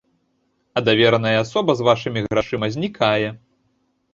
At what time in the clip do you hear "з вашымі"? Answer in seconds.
1.81-2.25